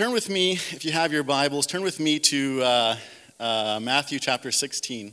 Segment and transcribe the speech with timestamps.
[0.00, 2.96] Turn with me, if you have your Bibles, turn with me to uh,
[3.38, 5.12] uh, Matthew chapter 16.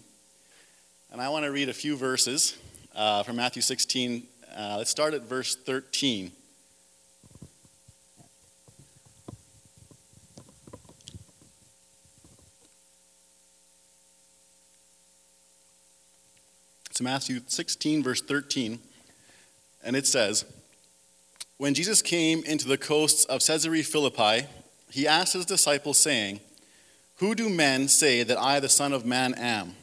[1.11, 2.57] And I want to read a few verses
[2.95, 4.23] uh, from Matthew 16.
[4.57, 6.31] Uh, let's start at verse 13.
[16.89, 18.79] It's Matthew 16, verse 13.
[19.83, 20.45] And it says,
[21.57, 24.47] When Jesus came into the coasts of Caesarea Philippi,
[24.89, 26.39] he asked his disciples, saying,
[27.17, 29.75] Who do men say that I, the Son of Man, am?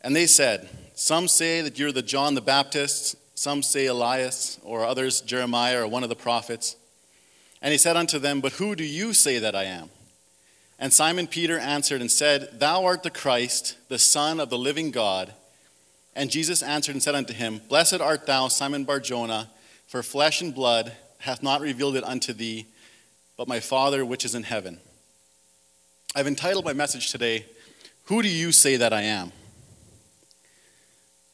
[0.00, 4.84] And they said, Some say that you're the John the Baptist, some say Elias, or
[4.84, 6.76] others Jeremiah or one of the prophets.
[7.62, 9.90] And he said unto them, But who do you say that I am?
[10.78, 14.90] And Simon Peter answered and said, Thou art the Christ, the Son of the living
[14.90, 15.34] God.
[16.16, 19.50] And Jesus answered and said unto him, Blessed art thou, Simon Barjona,
[19.86, 22.66] for flesh and blood hath not revealed it unto thee,
[23.40, 24.78] but my Father which is in heaven.
[26.14, 27.46] I've entitled my message today,
[28.04, 29.32] Who Do You Say That I Am?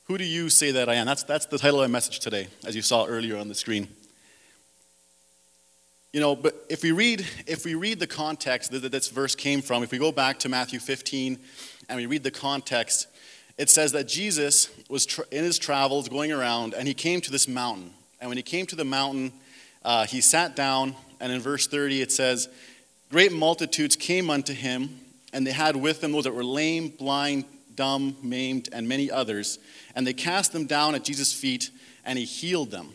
[0.04, 1.06] Who do you say that I am?
[1.06, 3.88] That's, that's the title of my message today, as you saw earlier on the screen.
[6.12, 9.60] You know, but if we read, if we read the context that this verse came
[9.60, 11.40] from, if we go back to Matthew 15
[11.88, 13.08] and we read the context,
[13.58, 17.32] it says that Jesus was tra- in his travels going around and he came to
[17.32, 17.90] this mountain.
[18.20, 19.32] And when he came to the mountain,
[19.84, 22.48] uh, he sat down, and in verse 30 it says,
[23.10, 25.00] Great multitudes came unto him,
[25.32, 27.44] and they had with them those that were lame, blind,
[27.76, 29.58] dumb, maimed, and many others.
[29.94, 31.70] And they cast them down at Jesus' feet,
[32.04, 32.94] and he healed them.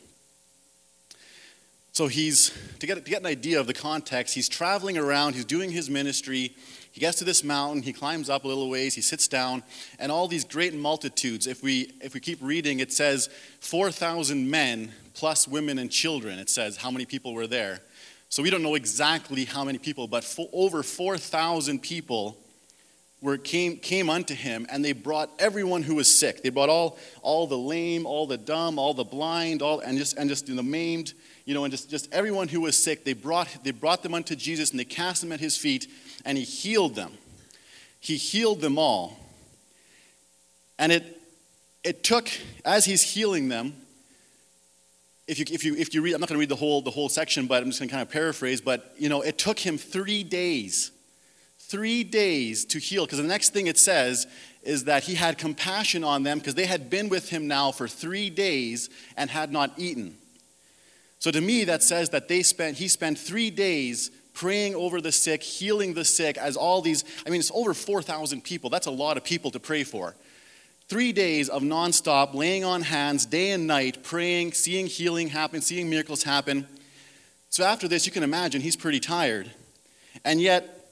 [1.93, 5.45] So he's, to get, to get an idea of the context, he's traveling around, he's
[5.45, 6.55] doing his ministry.
[6.91, 9.63] He gets to this mountain, he climbs up a little ways, he sits down,
[9.97, 13.29] and all these great multitudes, if we, if we keep reading, it says
[13.61, 16.39] 4,000 men plus women and children.
[16.39, 17.81] It says how many people were there.
[18.31, 22.37] So we don't know exactly how many people, but for, over 4,000 people
[23.21, 26.41] were, came, came unto him, and they brought everyone who was sick.
[26.41, 30.17] They brought all, all the lame, all the dumb, all the blind, all, and just,
[30.17, 31.13] and just the maimed,
[31.43, 33.03] you know, and just, just everyone who was sick.
[33.03, 35.87] They brought, they brought them unto Jesus, and they cast them at his feet,
[36.23, 37.11] and he healed them.
[37.99, 39.19] He healed them all.
[40.79, 41.21] And it,
[41.83, 42.29] it took,
[42.63, 43.75] as he's healing them,
[45.31, 46.91] if you, if you, if you read, I'm not going to read the whole, the
[46.91, 49.57] whole section, but I'm just going to kind of paraphrase, but, you know, it took
[49.57, 50.91] him three days
[51.71, 53.05] three days to heal.
[53.05, 54.27] Because the next thing it says
[54.61, 57.87] is that he had compassion on them because they had been with him now for
[57.87, 60.17] three days and had not eaten.
[61.19, 65.11] So to me, that says that they spent, he spent three days praying over the
[65.11, 68.69] sick, healing the sick, as all these, I mean, it's over 4,000 people.
[68.69, 70.15] That's a lot of people to pray for.
[70.91, 75.89] Three days of nonstop laying on hands, day and night, praying, seeing healing happen, seeing
[75.89, 76.67] miracles happen.
[77.49, 79.49] So after this, you can imagine he's pretty tired.
[80.25, 80.89] And yet,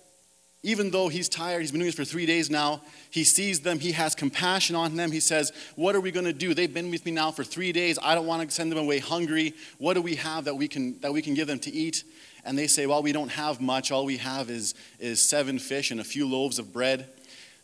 [0.63, 3.77] even though he's tired, he's been doing this for three days now, he sees them,
[3.77, 5.11] he has compassion on them.
[5.11, 6.53] He says, What are we going to do?
[6.53, 7.99] They've been with me now for three days.
[8.01, 9.53] I don't want to send them away hungry.
[9.79, 12.05] What do we have that we can, that we can give them to eat?
[12.45, 13.91] And they say, Well, we don't have much.
[13.91, 17.09] All we have is, is seven fish and a few loaves of bread.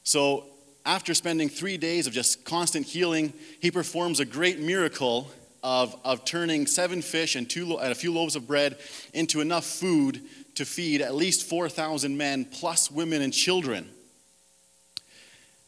[0.04, 0.48] So,
[0.86, 5.32] after spending three days of just constant healing, he performs a great miracle
[5.64, 8.78] of, of turning seven fish and, two, and a few loaves of bread
[9.14, 10.22] into enough food
[10.54, 13.90] to feed at least 4,000 men, plus women and children.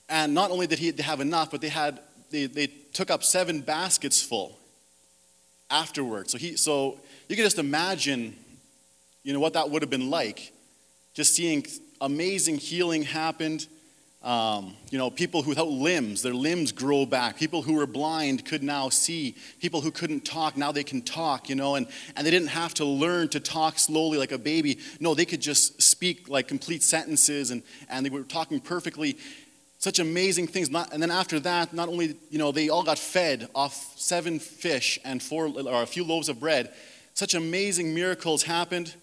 [0.08, 3.62] And not only did he have enough, but they, had, they, they took up seven
[3.62, 4.58] baskets full
[5.70, 6.32] afterwards.
[6.32, 8.36] So, he, so you can just imagine
[9.24, 10.54] you know, what that would have been like.
[11.16, 11.66] Just seeing
[12.00, 13.68] amazing healing happened
[14.28, 17.38] um, you know, people who without limbs, their limbs grow back.
[17.38, 19.38] People who were blind could now see.
[19.62, 22.74] People who couldn't talk, now they can talk, you know, and, and they didn't have
[22.74, 24.80] to learn to talk slowly like a baby.
[25.00, 29.18] No, they could just speak like complete sentences and, and they were talking perfectly.
[29.78, 30.70] Such amazing things.
[30.70, 34.40] Not, and then after that, not only, you know, they all got fed off seven
[34.40, 36.74] fish and four, or a few loaves of bread.
[37.14, 38.94] Such amazing miracles happened.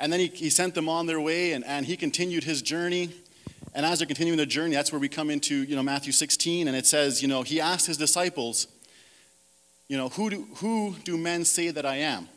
[0.00, 3.10] And then he, he sent them on their way and, and he continued his journey.
[3.72, 6.68] And as they're continuing their journey, that's where we come into, you know, Matthew 16,
[6.68, 8.68] and it says, you know, he asked his disciples,
[9.88, 12.28] you know, who do, who do men say that I am?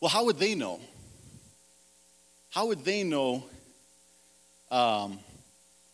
[0.00, 0.80] Well, how would they know?
[2.50, 3.44] How would they know
[4.70, 5.18] um,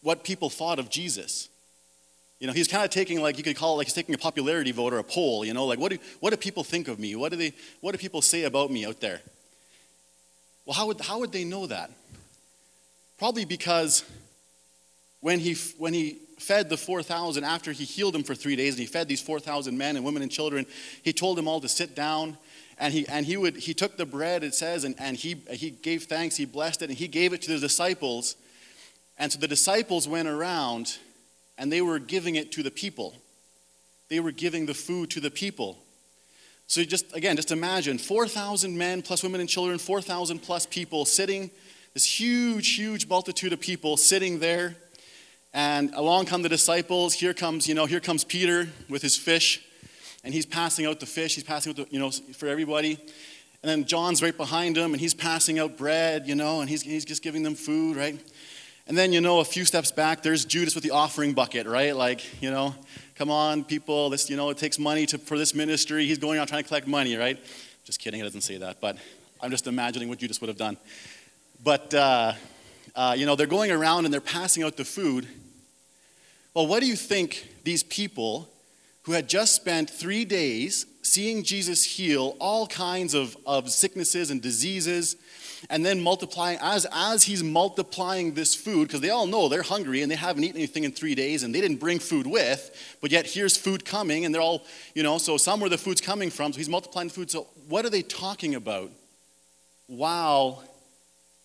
[0.02, 1.48] what people thought of Jesus?
[2.40, 4.18] You know, he's kind of taking, like, you could call it like he's taking a
[4.18, 6.98] popularity vote or a poll, you know, like, what do, what do people think of
[6.98, 7.14] me?
[7.14, 9.20] What do, they, what do people say about me out there?
[10.66, 11.90] Well, how would, how would they know that?
[13.18, 14.04] Probably because
[15.20, 18.80] when he, when he fed the 4,000 after he healed them for three days and
[18.80, 20.66] he fed these 4,000 men and women and children,
[21.02, 22.36] he told them all to sit down
[22.78, 25.70] And he, and he, would, he took the bread, it says, and, and he, he
[25.70, 28.34] gave thanks, he blessed it, and he gave it to the disciples.
[29.18, 30.98] And so the disciples went around
[31.58, 33.14] and they were giving it to the people.
[34.08, 35.78] They were giving the food to the people.
[36.66, 41.50] So just again, just imagine 4,000 men plus women and children, 4,000 plus people sitting,
[41.94, 44.76] this huge, huge multitude of people sitting there.
[45.54, 47.14] And along come the disciples.
[47.14, 49.62] Here comes, you know, here comes Peter with his fish,
[50.24, 51.34] and he's passing out the fish.
[51.34, 52.98] He's passing out, the, you know, for everybody.
[53.62, 56.82] And then John's right behind him, and he's passing out bread, you know, and he's,
[56.82, 58.18] he's just giving them food, right?
[58.88, 61.94] And then, you know, a few steps back, there's Judas with the offering bucket, right?
[61.94, 62.74] Like, you know,
[63.14, 66.06] come on, people, this, you know, it takes money to, for this ministry.
[66.06, 67.38] He's going out trying to collect money, right?
[67.84, 68.96] Just kidding, he doesn't say that, but
[69.40, 70.76] I'm just imagining what Judas would have done.
[71.64, 72.32] But, uh,
[72.94, 75.28] uh, you know, they're going around and they're passing out the food.
[76.54, 78.48] Well, what do you think these people
[79.02, 84.40] who had just spent three days seeing Jesus heal all kinds of, of sicknesses and
[84.40, 85.16] diseases,
[85.70, 90.02] and then multiplying, as, as he's multiplying this food, because they all know they're hungry
[90.02, 93.10] and they haven't eaten anything in three days and they didn't bring food with, but
[93.10, 94.64] yet here's food coming and they're all,
[94.94, 97.30] you know, so somewhere the food's coming from, so he's multiplying the food.
[97.30, 98.90] So what are they talking about
[99.86, 100.64] while,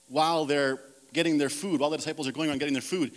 [0.10, 0.80] while they're
[1.14, 3.12] getting their food, while the disciples are going around getting their food?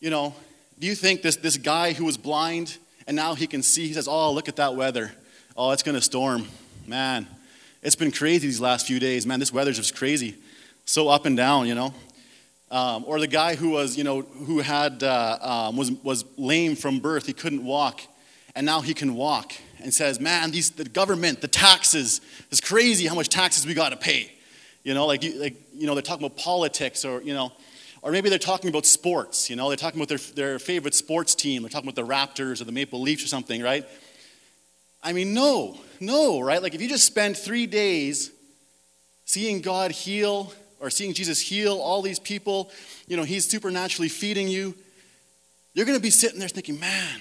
[0.00, 0.34] You know,
[0.78, 3.94] do you think this, this guy who was blind and now he can see, he
[3.94, 5.10] says, Oh, look at that weather.
[5.56, 6.46] Oh, it's going to storm.
[6.86, 7.26] Man,
[7.82, 9.26] it's been crazy these last few days.
[9.26, 10.36] Man, this weather's just crazy.
[10.84, 11.94] So up and down, you know.
[12.70, 16.76] Um, or the guy who was, you know, who had, uh, um, was, was lame
[16.76, 18.02] from birth, he couldn't walk,
[18.54, 22.20] and now he can walk and says, Man, these, the government, the taxes,
[22.50, 24.32] it's crazy how much taxes we got to pay.
[24.88, 27.52] You know, like, like, you know, they're talking about politics or, you know,
[28.00, 31.34] or maybe they're talking about sports, you know, they're talking about their, their favorite sports
[31.34, 31.60] team.
[31.60, 33.84] They're talking about the Raptors or the Maple Leafs or something, right?
[35.02, 36.62] I mean, no, no, right?
[36.62, 38.30] Like if you just spend three days
[39.26, 42.70] seeing God heal or seeing Jesus heal all these people,
[43.08, 44.74] you know, He's supernaturally feeding you,
[45.74, 47.20] you're going to be sitting there thinking, man,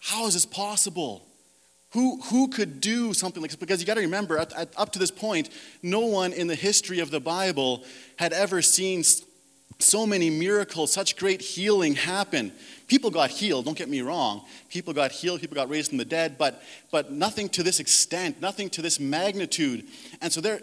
[0.00, 1.22] how is this possible?
[1.92, 3.56] Who, who could do something like this?
[3.56, 5.50] Because you got to remember, at, at, up to this point,
[5.82, 7.84] no one in the history of the Bible
[8.16, 9.04] had ever seen
[9.78, 12.52] so many miracles, such great healing happen.
[12.88, 14.42] People got healed, don't get me wrong.
[14.70, 18.40] People got healed, people got raised from the dead, but, but nothing to this extent,
[18.40, 19.84] nothing to this magnitude.
[20.22, 20.60] And so they're,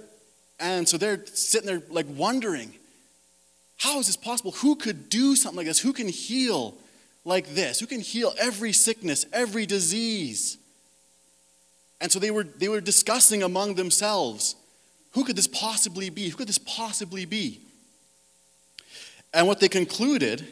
[0.60, 2.74] and so they're sitting there like wondering,
[3.78, 4.52] how is this possible?
[4.52, 5.80] Who could do something like this?
[5.80, 6.76] Who can heal
[7.24, 7.80] like this?
[7.80, 10.58] Who can heal every sickness, every disease?
[12.02, 14.56] And so they were, they were discussing among themselves,
[15.12, 16.30] who could this possibly be?
[16.30, 17.62] Who could this possibly be?
[19.34, 20.46] And what they concluded,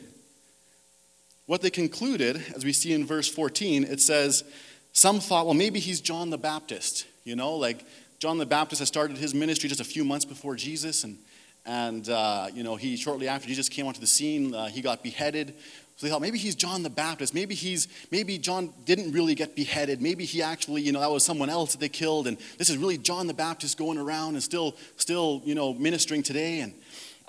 [1.46, 4.44] what they concluded, as we see in verse 14, it says,
[4.94, 7.06] some thought, well, maybe he's John the Baptist.
[7.24, 7.86] You know, like
[8.20, 11.18] John the Baptist had started his ministry just a few months before Jesus, and,
[11.66, 15.04] and uh, you know, he shortly after Jesus came onto the scene, uh, he got
[15.04, 15.54] beheaded.
[15.98, 17.34] So they thought maybe he's John the Baptist.
[17.34, 20.02] Maybe he's maybe John didn't really get beheaded.
[20.02, 22.78] Maybe he actually, you know, that was someone else that they killed, and this is
[22.78, 26.60] really John the Baptist going around and still, still, you know, ministering today.
[26.62, 26.74] And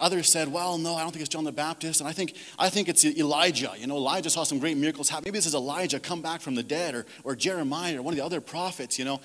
[0.00, 2.00] Others said, well, no, I don't think it's John the Baptist.
[2.00, 3.72] And I think, I think it's Elijah.
[3.76, 5.24] You know, Elijah saw some great miracles happen.
[5.26, 8.18] Maybe this is Elijah come back from the dead or, or Jeremiah or one of
[8.18, 9.20] the other prophets, you know.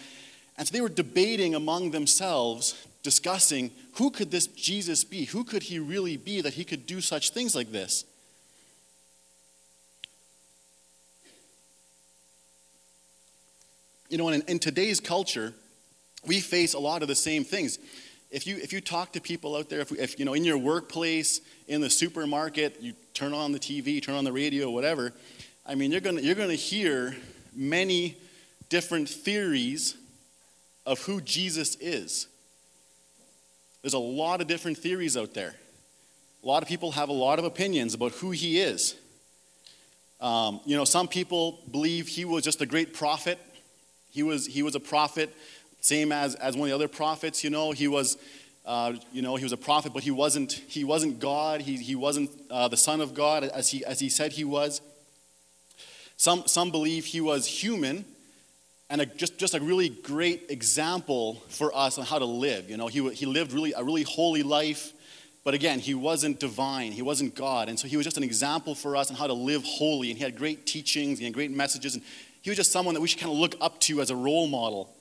[0.57, 5.25] And so they were debating among themselves, discussing who could this Jesus be?
[5.25, 8.06] Who could he really be that he could do such things like this?
[14.13, 15.53] You know, in, in today's culture,
[16.24, 17.79] we face a lot of the same things
[18.29, 20.58] if you, if you talk to people out there, if, if, you know, in your
[20.58, 25.13] workplace, in the supermarket, you turn on the TV, turn on the radio, whatever,
[25.67, 27.15] I mean, you're going you're gonna hear
[27.55, 28.17] many
[28.70, 29.96] different theories
[30.86, 32.27] of who Jesus is.
[33.84, 35.55] There's a lot of different theories out there.
[36.43, 38.96] A lot of people have a lot of opinions about who he is.
[40.20, 43.39] Um, you know, some people believe he was just a great prophet.
[44.13, 45.36] He was, he was a prophet
[45.84, 48.17] same as, as one of the other prophets, you know, he was,
[48.65, 51.60] uh, you know, he was a prophet, but he wasn't, he wasn't God.
[51.60, 54.82] He, he wasn't uh, the Son of God as he, as he said he was.
[56.15, 58.05] Some, some believe he was human
[58.89, 62.70] and a, just, just a really great example for us on how to live.
[62.70, 64.93] You know, he, he lived really, a really holy life,
[65.43, 66.93] but again, he wasn't divine.
[66.93, 67.67] He wasn't God.
[67.67, 70.12] And so he was just an example for us on how to live holy.
[70.12, 71.96] And he had great teachings, and great messages.
[71.96, 72.03] And
[72.44, 74.48] he was just someone that we should kind of look up to as a role
[74.48, 74.94] model.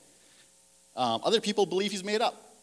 [0.95, 2.55] Um, other people believe he's made up,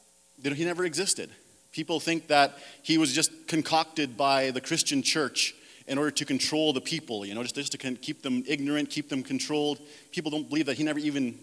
[0.43, 1.31] that he never existed.
[1.71, 5.55] People think that he was just concocted by the Christian church
[5.87, 9.11] in order to control the people, you know, just, just to keep them ignorant, keep
[9.11, 9.81] them controlled.
[10.13, 11.39] People don't believe that he never even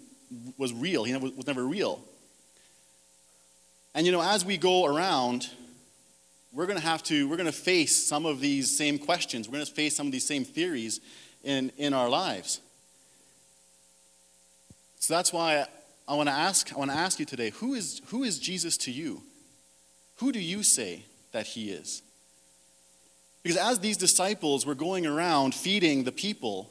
[0.58, 2.02] was real, he never, was never real.
[3.94, 5.48] And you know, as we go around,
[6.52, 9.48] we're going to have to, we're going to face some of these same questions.
[9.48, 11.02] We're going to face some of these same theories
[11.44, 12.62] in, in our lives.
[15.00, 15.66] So that's why
[16.08, 18.78] I want to ask, I want to ask you today, who is, who is Jesus
[18.78, 19.22] to you?
[20.18, 22.02] Who do you say that he is?
[23.44, 26.70] Because as these disciples were going around feeding the people,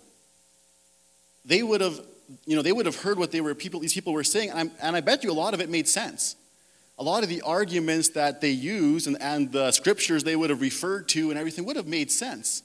[1.45, 2.00] they would have,
[2.45, 4.71] you know, they would have heard what they were people, these people were saying, and,
[4.83, 6.37] and i bet you a lot of it made sense.
[6.99, 10.61] A lot of the arguments that they used and, and the scriptures they would have
[10.61, 12.62] referred to and everything would have made sense.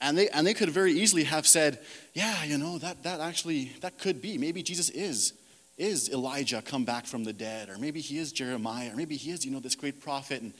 [0.00, 1.78] And they, and they could very easily have said,
[2.12, 4.36] yeah, you know, that, that actually, that could be.
[4.36, 5.32] Maybe Jesus is,
[5.78, 9.30] is Elijah come back from the dead, or maybe he is Jeremiah, or maybe he
[9.30, 10.42] is, you know, this great prophet.
[10.42, 10.52] And,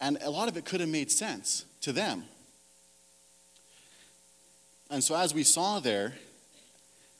[0.00, 2.24] and a lot of it could have made sense to them.
[4.90, 6.14] And so as we saw there,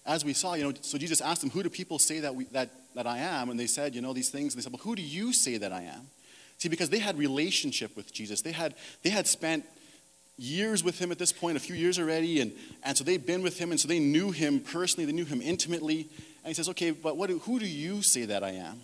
[0.07, 2.45] as we saw, you know, so Jesus asked them, who do people say that, we,
[2.47, 3.51] that, that I am?
[3.51, 4.55] And they said, you know, these things.
[4.55, 6.09] And they said, well, who do you say that I am?
[6.57, 8.43] See, because they had relationship with Jesus.
[8.43, 9.65] They had, they had spent
[10.41, 13.43] years with him at this point, a few years already, and, and so they'd been
[13.43, 16.09] with him, and so they knew him personally, they knew him intimately.
[16.43, 18.81] And he says, Okay, but what do, who do you say that I am?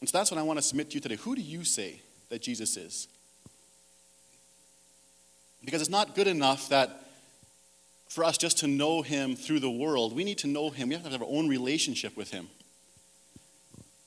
[0.00, 1.16] And so that's what I want to submit to you today.
[1.16, 3.06] Who do you say that Jesus is?
[5.64, 7.06] Because it's not good enough that
[8.08, 10.14] for us just to know him through the world.
[10.14, 10.88] We need to know him.
[10.88, 12.48] We have to have our own relationship with him.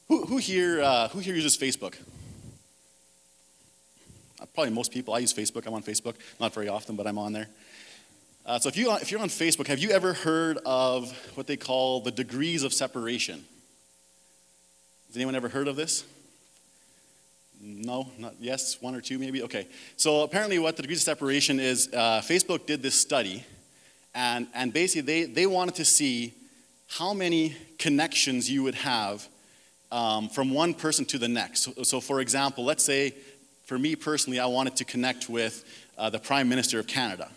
[0.09, 1.95] Who, who here, uh, who here uses Facebook?
[4.53, 5.13] Probably most people.
[5.13, 5.65] I use Facebook.
[5.65, 6.15] I'm on Facebook.
[6.39, 7.47] Not very often, but I'm on there.
[8.45, 11.57] Uh, so if, you, if you're on Facebook, have you ever heard of what they
[11.57, 13.43] call the degrees of separation?
[15.07, 16.03] Has anyone ever heard of this?
[17.61, 19.41] No, not yes, one or two maybe.
[19.43, 19.67] Okay.
[19.97, 23.43] So apparently, what the degrees of separation is, uh, Facebook did this study,
[24.13, 26.33] and and basically they they wanted to see
[26.87, 29.27] how many connections you would have
[29.91, 31.61] um, from one person to the next.
[31.61, 33.15] So, so, for example, let's say
[33.65, 35.65] for me personally, I wanted to connect with
[35.97, 37.29] uh, the Prime Minister of Canada.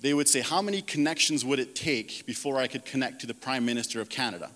[0.00, 3.34] They would say, How many connections would it take before I could connect to the
[3.34, 4.50] Prime Minister of Canada?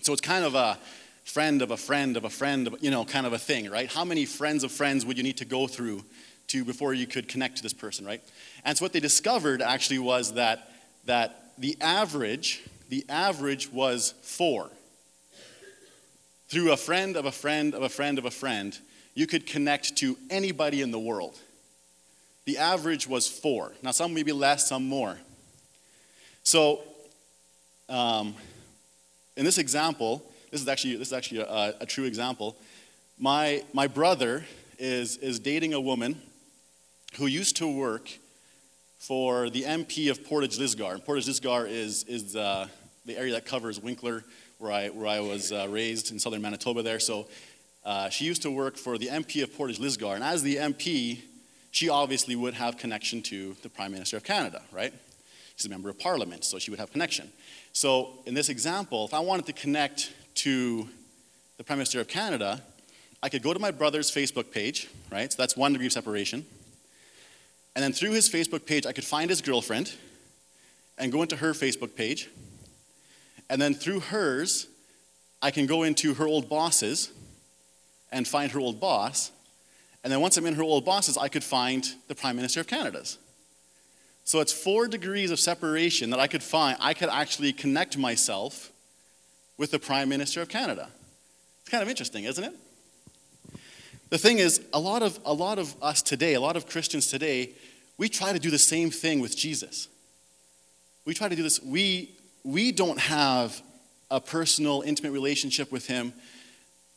[0.00, 0.78] So it's kind of a
[1.24, 3.92] friend of a friend of a friend, of, you know, kind of a thing, right?
[3.92, 6.02] How many friends of friends would you need to go through
[6.48, 8.22] to before you could connect to this person, right?
[8.64, 10.70] And so what they discovered actually was that,
[11.04, 14.70] that the average, the average was four.
[16.48, 18.78] Through a friend of a friend of a friend of a friend,
[19.18, 21.36] you could connect to anybody in the world.
[22.44, 23.72] The average was four.
[23.82, 25.18] Now, some maybe less, some more.
[26.44, 26.82] So,
[27.88, 28.36] um,
[29.36, 30.22] in this example,
[30.52, 32.56] this is actually, this is actually a, a true example.
[33.18, 34.44] My, my brother
[34.78, 36.22] is, is dating a woman
[37.16, 38.08] who used to work
[39.00, 41.04] for the MP of Portage Lisgar.
[41.04, 42.68] Portage Lisgar is, is uh,
[43.04, 44.22] the area that covers Winkler,
[44.58, 47.00] where I, where I was uh, raised in southern Manitoba there.
[47.00, 47.26] So
[47.88, 51.22] uh, she used to work for the MP of Portage Lisgar, and as the MP,
[51.70, 54.92] she obviously would have connection to the Prime Minister of Canada, right?
[55.56, 57.32] She's a member of Parliament, so she would have connection.
[57.72, 60.86] So in this example, if I wanted to connect to
[61.56, 62.60] the Prime Minister of Canada,
[63.22, 65.32] I could go to my brother's Facebook page, right?
[65.32, 66.44] So that's one degree of separation.
[67.74, 69.94] And then through his Facebook page, I could find his girlfriend
[70.98, 72.28] and go into her Facebook page.
[73.48, 74.66] And then through hers,
[75.40, 77.12] I can go into her old bosses
[78.10, 79.30] and find her old boss.
[80.02, 82.66] And then once I'm in her old boss's, I could find the Prime Minister of
[82.66, 83.18] Canada's.
[84.24, 86.76] So it's four degrees of separation that I could find.
[86.80, 88.70] I could actually connect myself
[89.56, 90.88] with the Prime Minister of Canada.
[91.62, 92.54] It's kind of interesting, isn't it?
[94.10, 97.08] The thing is, a lot of, a lot of us today, a lot of Christians
[97.08, 97.50] today,
[97.98, 99.88] we try to do the same thing with Jesus.
[101.04, 101.62] We try to do this.
[101.62, 102.10] We,
[102.44, 103.60] we don't have
[104.10, 106.12] a personal, intimate relationship with him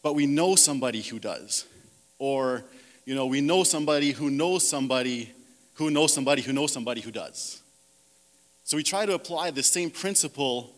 [0.02, 1.66] but we know somebody who does.
[2.20, 2.64] Or,
[3.06, 5.32] you know, we know somebody who knows somebody
[5.76, 7.62] who knows somebody who knows somebody who does.
[8.64, 10.76] So we try to apply the same principle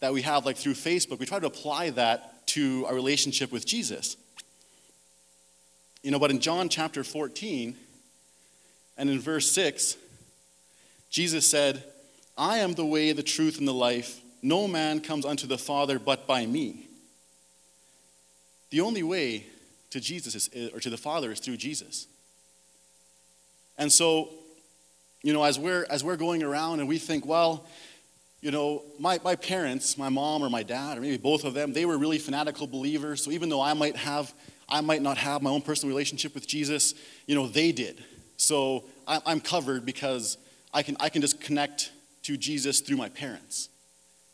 [0.00, 3.66] that we have, like through Facebook, we try to apply that to our relationship with
[3.66, 4.16] Jesus.
[6.02, 7.76] You know, but in John chapter 14
[8.96, 9.96] and in verse 6,
[11.10, 11.84] Jesus said,
[12.36, 14.20] I am the way, the truth, and the life.
[14.40, 16.87] No man comes unto the Father but by me.
[18.70, 19.46] The only way
[19.90, 22.06] to Jesus is, eh, or to the Father is through Jesus.
[23.78, 24.30] And so,
[25.22, 27.66] you know, as we're as we're going around and we think, well,
[28.40, 31.72] you know, my, my parents, my mom or my dad, or maybe both of them,
[31.72, 33.24] they were really fanatical believers.
[33.24, 34.32] So even though I might have,
[34.68, 36.94] I might not have my own personal relationship with Jesus,
[37.26, 38.04] you know, they did.
[38.36, 40.38] So I'm covered because
[40.72, 41.90] I can, I can just connect
[42.24, 43.68] to Jesus through my parents.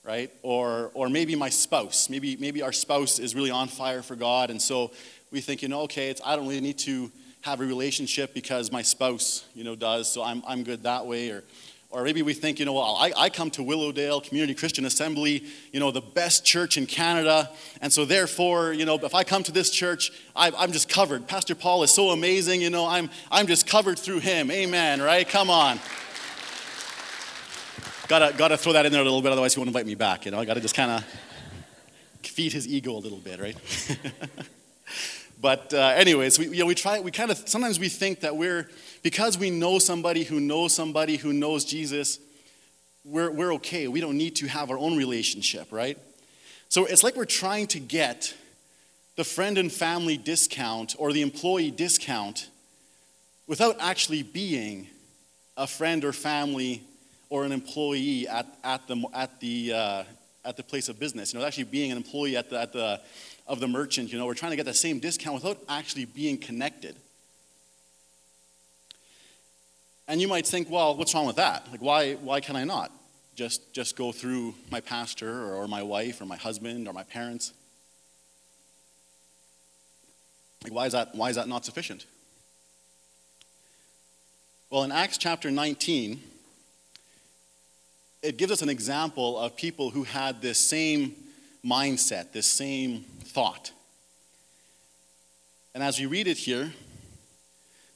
[0.05, 0.31] Right?
[0.43, 2.09] Or, or maybe my spouse.
[2.11, 4.93] Maybe, maybe our spouse is really on fire for God, and so
[5.31, 8.71] we think, you know, okay, it's, I don't really need to have a relationship because
[8.71, 11.31] my spouse, you know, does, so I'm, I'm good that way.
[11.31, 11.43] Or,
[11.91, 15.45] or maybe we think, you know, well, I, I come to Willowdale Community Christian Assembly,
[15.73, 17.51] you know, the best church in Canada.
[17.81, 21.29] And so therefore, you know, if I come to this church, I, I'm just covered.
[21.29, 24.51] Pastor Paul is so amazing, you know, I'm, I'm just covered through him.
[24.51, 25.29] Amen, right?
[25.29, 25.79] Come on.
[28.09, 30.25] Gotta, gotta throw that in there a little bit, otherwise he won't invite me back,
[30.25, 30.39] you know.
[30.39, 31.05] I gotta just kind of
[32.23, 33.57] feed his ego a little bit, right?
[35.41, 38.37] but uh, anyways, we, you know, we try, we kind of, sometimes we think that
[38.37, 38.69] we're,
[39.03, 42.19] because we know somebody who knows somebody who knows Jesus,
[43.05, 43.87] we're, we're okay.
[43.87, 45.99] We don't need to have our own relationship, right?
[46.69, 48.35] So it's like we're trying to get
[49.17, 52.49] the friend and family discount or the employee discount
[53.47, 54.89] without actually being
[55.57, 56.83] a friend or family
[57.35, 60.05] or an employee at, at, the, at, the, uh,
[60.45, 61.33] at the place of business.
[61.33, 63.01] You know, actually being an employee at the, at the,
[63.49, 66.39] of the merchant, you know, we're trying to get the same discount without actually being
[66.39, 66.95] connected.
[70.07, 71.67] And you might think, well, what's wrong with that?
[71.73, 72.93] Like, why, why can I not
[73.35, 77.03] just, just go through my pastor or, or my wife or my husband or my
[77.03, 77.53] parents?
[80.63, 82.07] Like, why is that, why is that not sufficient?
[84.71, 86.21] Well, in Acts chapter 19,
[88.25, 91.15] it gives us an example of people who had this same
[91.63, 93.71] mindset, this same thought.
[95.75, 96.73] And as we read it here,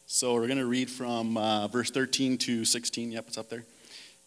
[0.07, 3.13] so we're going to read from uh, verse 13 to 16.
[3.13, 3.65] Yep, it's up there.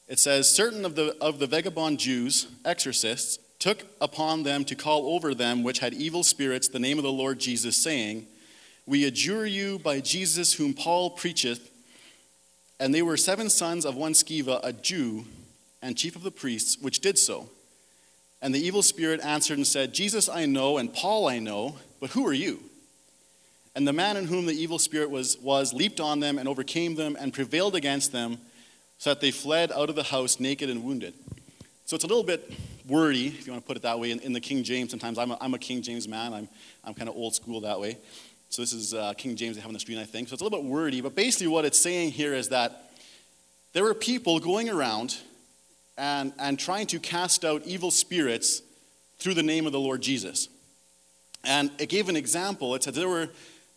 [0.08, 5.13] It says, Certain of the, of the vagabond Jews, exorcists, took upon them to call
[5.13, 8.25] over them which had evil spirits the name of the Lord Jesus, saying,
[8.88, 11.70] We adjure you by Jesus whom Paul preacheth.
[12.79, 15.25] And they were seven sons of one Sceva, a Jew,
[15.81, 17.50] and chief of the priests, which did so.
[18.41, 22.11] And the evil spirit answered and said, Jesus I know, and Paul I know, but
[22.11, 22.63] who are you?
[23.75, 26.95] And the man in whom the evil spirit was, was leaped on them and overcame
[26.95, 28.38] them and prevailed against them,
[28.97, 31.13] so that they fled out of the house naked and wounded.
[31.86, 32.51] So it's a little bit
[32.88, 34.91] wordy, if you want to put it that way, in, in the King James.
[34.91, 36.47] Sometimes I'm a, I'm a King James man, I'm,
[36.84, 37.97] I'm kind of old school that way.
[38.49, 40.27] So this is uh, King James they have on the screen, I think.
[40.27, 42.91] So it's a little bit wordy, but basically what it's saying here is that
[43.73, 45.17] there were people going around
[45.97, 48.62] and, and trying to cast out evil spirits
[49.19, 50.49] through the name of the Lord Jesus.
[51.43, 52.75] And it gave an example.
[52.75, 53.30] It said there were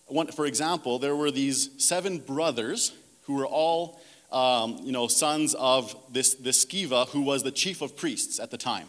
[0.07, 4.01] one, for example, there were these seven brothers who were all,
[4.31, 8.51] um, you know, sons of this, this Sceva, who was the chief of priests at
[8.51, 8.87] the time.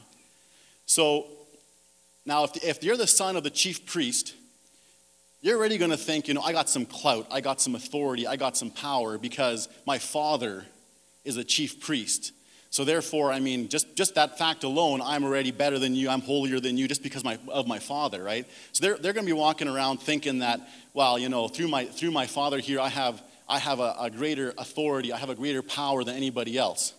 [0.86, 1.28] So
[2.26, 4.34] now, if, if you're the son of the chief priest,
[5.42, 8.26] you're already going to think, you know, I got some clout, I got some authority,
[8.26, 10.66] I got some power because my father
[11.24, 12.32] is a chief priest.
[12.76, 16.20] So therefore, I mean, just, just that fact alone, I'm already better than you, I'm
[16.20, 18.46] holier than you, just because my, of my father, right?
[18.74, 20.60] So they're, they're going to be walking around thinking that,
[20.94, 24.10] well, you know, through my, through my father here, I have, I have a, a
[24.10, 26.94] greater authority, I have a greater power than anybody else.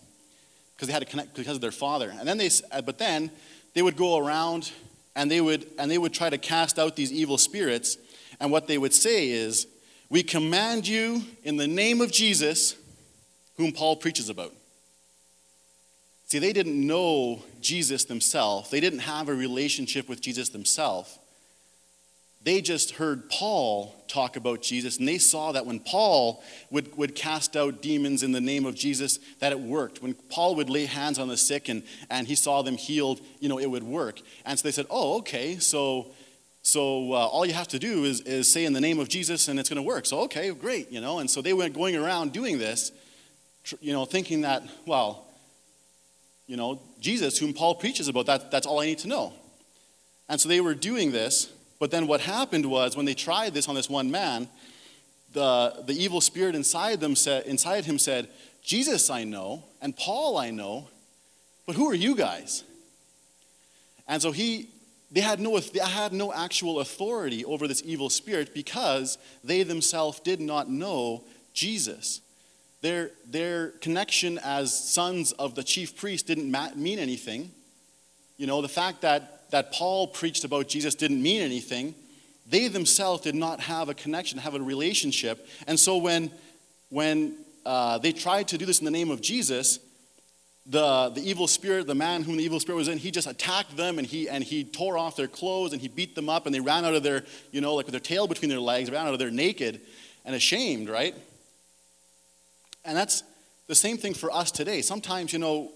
[0.74, 2.10] Because they had to connect because of their father.
[2.18, 3.30] And then they, uh, but then
[3.74, 4.72] they would go around
[5.14, 7.98] and they would, and they would try to cast out these evil spirits.
[8.40, 9.66] And what they would say is,
[10.08, 12.76] we command you in the name of Jesus,
[13.58, 14.54] whom Paul preaches about.
[16.26, 21.18] See, they didn't know Jesus themselves, they didn't have a relationship with Jesus themselves.
[22.42, 27.16] They just heard Paul talk about Jesus, and they saw that when Paul would, would
[27.16, 30.00] cast out demons in the name of Jesus, that it worked.
[30.00, 33.48] When Paul would lay hands on the sick and, and he saw them healed, you
[33.48, 34.20] know, it would work.
[34.44, 36.12] And so they said, oh, okay, so,
[36.62, 39.48] so uh, all you have to do is, is say in the name of Jesus
[39.48, 40.06] and it's going to work.
[40.06, 41.18] So, okay, great, you know.
[41.18, 42.92] And so they went going around doing this,
[43.80, 45.25] you know, thinking that, well,
[46.46, 49.32] you know, Jesus, whom Paul preaches about, that, that's all I need to know.
[50.28, 53.68] And so they were doing this, but then what happened was when they tried this
[53.68, 54.48] on this one man,
[55.32, 58.28] the, the evil spirit inside, them said, inside him said,
[58.62, 60.88] Jesus I know, and Paul I know,
[61.66, 62.64] but who are you guys?
[64.08, 64.68] And so he,
[65.10, 70.20] they had no, they had no actual authority over this evil spirit because they themselves
[70.20, 72.20] did not know Jesus.
[72.86, 77.50] Their, their connection as sons of the chief priest didn't mean anything.
[78.36, 81.96] You know, the fact that, that Paul preached about Jesus didn't mean anything.
[82.48, 85.48] They themselves did not have a connection, have a relationship.
[85.66, 86.30] And so when,
[86.88, 89.80] when uh, they tried to do this in the name of Jesus,
[90.64, 93.76] the, the evil spirit, the man whom the evil spirit was in, he just attacked
[93.76, 96.54] them and he, and he tore off their clothes and he beat them up and
[96.54, 99.08] they ran out of their, you know, like with their tail between their legs, ran
[99.08, 99.80] out of there naked
[100.24, 101.16] and ashamed, right?
[102.86, 103.22] And that's
[103.66, 104.80] the same thing for us today.
[104.80, 105.72] Sometimes, you know,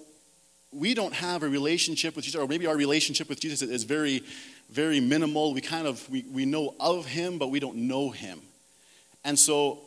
[0.72, 4.22] we don't have a relationship with Jesus, or maybe our relationship with Jesus is very,
[4.70, 5.52] very minimal.
[5.52, 8.40] We kind of we, we know of him, but we don't know him.
[9.24, 9.80] And so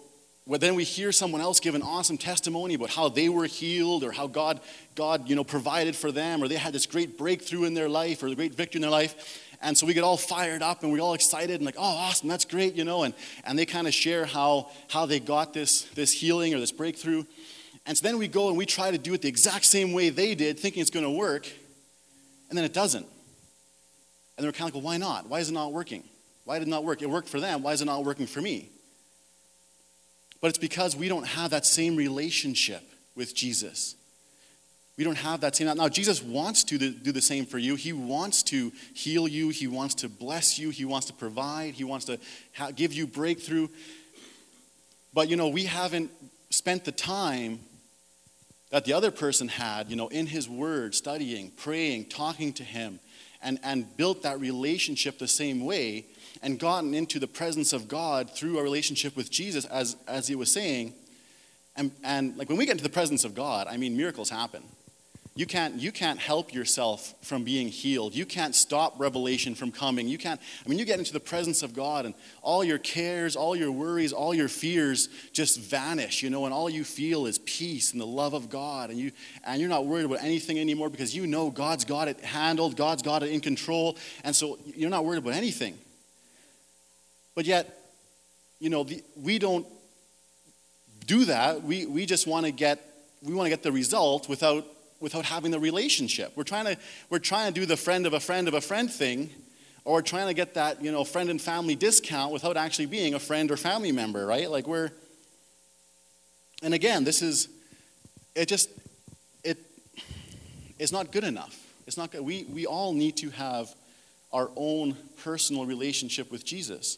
[0.45, 4.03] well, then we hear someone else give an awesome testimony about how they were healed
[4.03, 4.59] or how God,
[4.93, 8.21] God you know, provided for them or they had this great breakthrough in their life
[8.21, 9.42] or a great victory in their life.
[9.63, 12.27] And so we get all fired up and we're all excited and like, oh, awesome,
[12.27, 13.03] that's great, you know.
[13.03, 13.13] And,
[13.45, 17.23] and they kind of share how, how they got this, this healing or this breakthrough.
[17.85, 20.09] And so then we go and we try to do it the exact same way
[20.09, 21.47] they did, thinking it's going to work,
[22.49, 23.05] and then it doesn't.
[24.37, 25.29] And they're kind of like, well, why not?
[25.29, 26.03] Why is it not working?
[26.43, 27.01] Why did it not work?
[27.01, 27.63] It worked for them.
[27.63, 28.69] Why is it not working for me?
[30.41, 32.83] But it's because we don't have that same relationship
[33.15, 33.95] with Jesus.
[34.95, 35.75] We don't have that same.
[35.75, 37.75] Now, Jesus wants to do the same for you.
[37.75, 39.49] He wants to heal you.
[39.49, 40.69] He wants to bless you.
[40.69, 41.73] He wants to provide.
[41.73, 42.19] He wants to
[42.75, 43.69] give you breakthrough.
[45.13, 46.11] But, you know, we haven't
[46.51, 47.59] spent the time
[48.69, 52.99] that the other person had, you know, in his word, studying, praying, talking to him,
[53.41, 56.05] and, and built that relationship the same way
[56.43, 60.35] and gotten into the presence of God through a relationship with Jesus, as, as he
[60.35, 60.93] was saying.
[61.75, 64.63] And, and like when we get into the presence of God, I mean, miracles happen.
[65.35, 68.13] You can't, you can't help yourself from being healed.
[68.13, 70.07] You can't stop revelation from coming.
[70.07, 73.35] You can't, I mean, you get into the presence of God and all your cares,
[73.35, 77.39] all your worries, all your fears just vanish, you know, and all you feel is
[77.39, 78.91] peace and the love of God.
[78.91, 79.11] And, you,
[79.43, 83.01] and you're not worried about anything anymore because you know God's got it handled, God's
[83.01, 83.97] got it in control.
[84.23, 85.79] And so you're not worried about anything.
[87.33, 87.75] But yet,
[88.59, 89.65] you know, the, we don't
[91.07, 91.63] do that.
[91.63, 92.79] We, we just want to get,
[93.23, 94.67] we want to get the result without
[95.03, 96.31] without having the relationship.
[96.35, 96.77] We're trying to,
[97.09, 99.29] we're trying to do the friend of a friend of a friend thing,
[99.83, 103.19] or trying to get that, you know, friend and family discount without actually being a
[103.19, 104.49] friend or family member, right?
[104.49, 104.91] Like we're,
[106.63, 107.49] and again, this is,
[108.33, 108.69] it just,
[109.43, 109.57] it,
[110.79, 111.59] it's not good enough.
[111.85, 112.21] It's not good.
[112.21, 113.75] We, we all need to have
[114.31, 116.97] our own personal relationship with Jesus.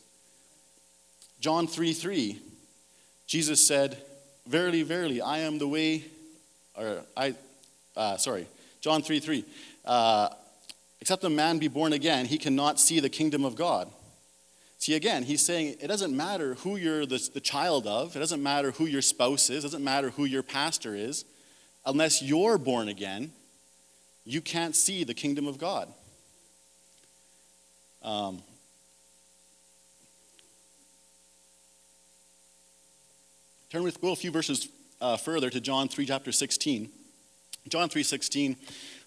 [1.39, 2.39] John 3 3,
[3.25, 3.97] Jesus said,
[4.45, 6.03] Verily, verily, I am the way,
[6.77, 7.33] or I,
[7.95, 8.47] uh, sorry,
[8.81, 9.45] John 3 3.
[9.83, 10.29] Uh,
[11.05, 13.91] Except a man be born again, he cannot see the kingdom of God.
[14.79, 18.41] See, again, he's saying it doesn't matter who you're the, the child of, it doesn't
[18.41, 21.23] matter who your spouse is, it doesn't matter who your pastor is.
[21.85, 23.31] Unless you're born again,
[24.23, 25.93] you can't see the kingdom of God.
[28.01, 28.41] Um,
[33.69, 34.69] turn with go a few verses
[35.01, 36.89] uh, further to John 3, chapter 16.
[37.67, 38.55] John 3:16,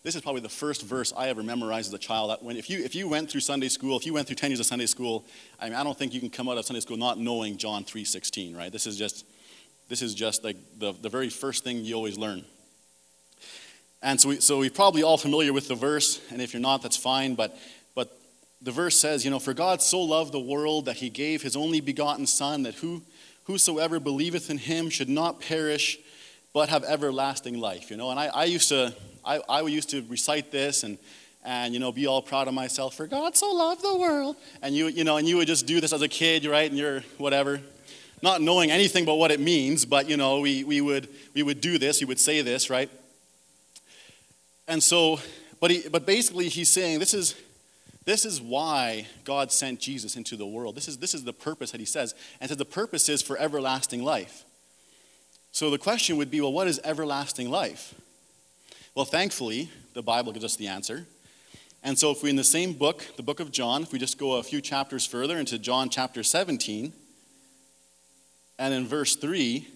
[0.03, 2.37] this is probably the first verse I ever memorized as a child.
[2.40, 4.61] When, if, you, if you went through Sunday school, if you went through 10 years
[4.61, 5.25] of Sunday school,
[5.61, 7.85] I, mean, I don't think you can come out of Sunday school not knowing John
[7.85, 8.73] 3:16, right?
[8.73, 9.25] This is just,
[9.88, 12.44] this is just like the, the very first thing you always learn.
[14.03, 16.83] And so, we, so we're probably all familiar with the verse, and if you're not,
[16.83, 17.35] that's fine.
[17.35, 17.57] But,
[17.94, 18.18] but
[18.61, 21.57] the verse says, you know, for God so loved the world that he gave his
[21.57, 23.03] only begotten Son, that who,
[23.44, 25.99] whosoever believeth in him should not perish,
[26.59, 28.11] but have everlasting life, you know.
[28.11, 28.92] And I, I used to,
[29.25, 30.99] I, I used to recite this and,
[31.44, 34.35] and, you know, be all proud of myself for God so loved the world.
[34.61, 36.68] And you, you know, and you would just do this as a kid, right?
[36.68, 37.61] And you're whatever,
[38.23, 41.61] not knowing anything but what it means, but, you know, we, we, would, we would
[41.61, 42.90] do this, we would say this, right?
[44.66, 45.21] And so,
[45.61, 47.37] but, he, but basically he's saying this is,
[48.05, 50.75] this is why God sent Jesus into the world.
[50.75, 52.16] This is, this is the purpose that he says.
[52.40, 54.44] And so the purpose is for everlasting life.
[55.59, 57.92] So the question would be well, what is everlasting life?
[58.94, 61.05] Well, thankfully, the Bible gives us the answer.
[61.83, 64.18] And so, if we in the same book, the book of John, if we just
[64.18, 66.92] go a few chapters further into John chapter 17,
[68.61, 69.66] and in verse 3,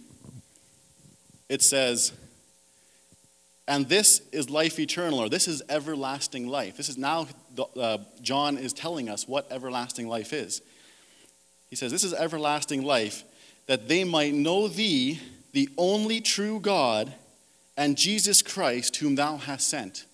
[1.48, 2.12] it says,
[3.66, 6.76] And this is life eternal, or this is everlasting life.
[6.76, 7.26] This is now,
[7.76, 10.62] uh, John is telling us what everlasting life is.
[11.70, 13.24] He says, This is everlasting life,
[13.66, 15.18] that they might know thee,
[15.52, 17.12] the only true God,
[17.76, 20.04] and Jesus Christ, whom thou hast sent.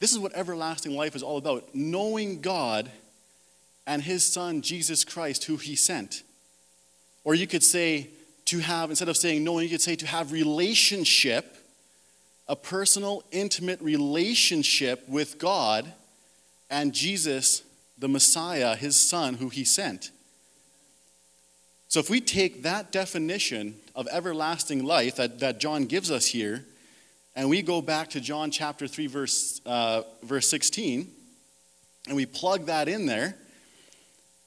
[0.00, 2.90] This is what everlasting life is all about knowing God
[3.86, 6.22] and his Son, Jesus Christ, who he sent.
[7.22, 8.10] Or you could say,
[8.46, 11.56] to have, instead of saying knowing, you could say to have relationship,
[12.46, 15.90] a personal, intimate relationship with God
[16.68, 17.62] and Jesus,
[17.98, 20.10] the Messiah, his Son, who he sent.
[21.94, 26.64] So if we take that definition of everlasting life that, that John gives us here,
[27.36, 31.08] and we go back to John chapter 3, verse, uh, verse 16,
[32.08, 33.36] and we plug that in there,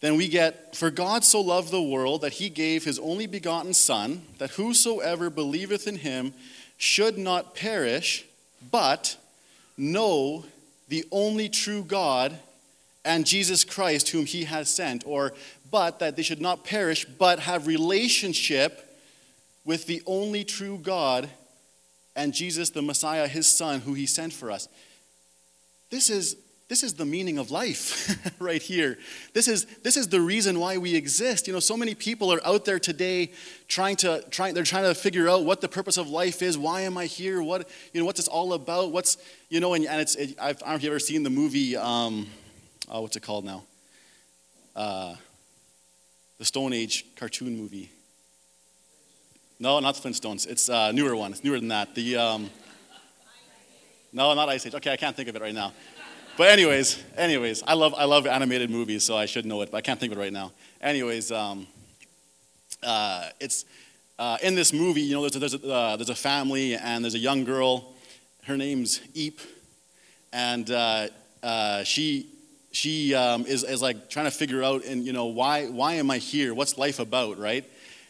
[0.01, 3.73] then we get, For God so loved the world that he gave his only begotten
[3.73, 6.33] Son, that whosoever believeth in him
[6.77, 8.25] should not perish,
[8.71, 9.15] but
[9.77, 10.43] know
[10.89, 12.37] the only true God
[13.07, 15.03] and Jesus Christ, whom he has sent.
[15.07, 15.33] Or,
[15.69, 18.83] but that they should not perish, but have relationship
[19.65, 21.29] with the only true God
[22.15, 24.67] and Jesus, the Messiah, his son, who he sent for us.
[25.89, 26.35] This is
[26.67, 28.97] this is the meaning of life right here.
[29.33, 31.47] This is, this is the reason why we exist.
[31.47, 33.31] You know, so many people are out there today
[33.69, 36.57] trying to, trying, they're trying to figure out what the purpose of life is.
[36.57, 37.41] Why am I here?
[37.41, 38.91] What, you know, what's this all about?
[38.91, 41.29] What's, you know, and, and it's, it, I don't know if you've ever seen the
[41.29, 42.27] movie, um,
[42.89, 43.63] oh, what's it called now?
[44.75, 45.15] Uh,
[46.37, 47.91] the Stone Age cartoon movie.
[49.59, 50.47] No, not the Flintstones.
[50.47, 51.31] It's a newer one.
[51.31, 51.95] It's newer than that.
[51.95, 52.49] The, um,
[54.13, 54.75] no, not Ice Age.
[54.75, 55.73] Okay, I can't think of it right now.
[56.37, 59.77] But anyways, anyways, I love I love animated movies, so I should know it, but
[59.77, 60.51] I can't think of it right now.
[60.79, 61.65] Anyways, um,
[62.83, 63.65] uh, it's
[64.19, 65.01] uh, in this movie.
[65.01, 67.95] You know, there's a, there's a, uh, there's a family and there's a young girl.
[68.43, 69.41] Her name's Eep,
[70.31, 71.07] and uh,
[71.41, 72.27] uh, she
[72.71, 76.11] she um, is is like trying to figure out and you know why why am
[76.11, 76.53] I here?
[76.53, 77.65] What's life about, right?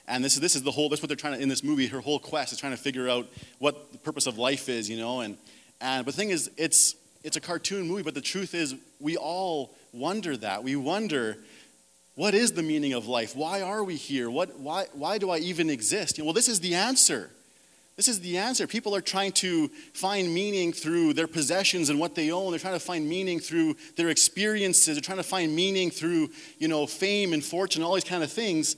[0.08, 0.90] And this is this is the whole.
[0.90, 1.88] That's what they're trying to in this movie.
[1.88, 3.28] Her whole quest is trying to figure out
[3.60, 5.22] what the purpose of life is, you know.
[5.22, 5.38] And
[5.82, 9.18] and but the thing is, it's it's a cartoon movie, but the truth is, we
[9.18, 10.64] all wonder that.
[10.64, 11.38] We wonder,
[12.16, 13.36] what is the meaning of life?
[13.36, 14.30] Why are we here?
[14.30, 16.18] What, why, why do I even exist?
[16.18, 17.30] You know, well, this is the answer.
[17.98, 18.68] This is the answer.
[18.68, 22.52] People are trying to find meaning through their possessions and what they own.
[22.52, 24.96] They're trying to find meaning through their experiences.
[24.96, 26.30] They're trying to find meaning through,
[26.60, 28.76] you know, fame and fortune, all these kind of things.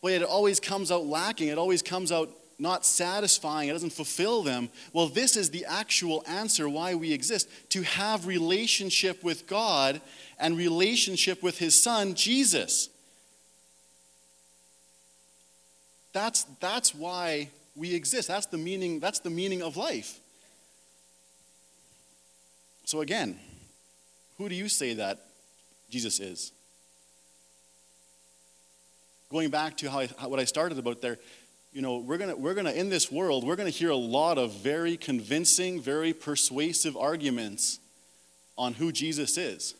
[0.00, 1.48] But it always comes out lacking.
[1.48, 4.68] It always comes out not satisfying, it doesn't fulfill them.
[4.92, 10.00] Well, this is the actual answer why we exist to have relationship with God
[10.38, 12.88] and relationship with his son Jesus.
[16.12, 18.28] That's, that's why we exist.
[18.28, 20.20] That's the meaning, that's the meaning of life.
[22.84, 23.38] So again,
[24.38, 25.18] who do you say that
[25.90, 26.52] Jesus is?
[29.30, 31.18] Going back to how, I, how what I started about there,
[31.72, 33.90] you know, we're going to, we're going to, in this world, we're going to hear
[33.90, 37.80] a lot of very convincing, very persuasive arguments
[38.56, 39.74] on who Jesus is.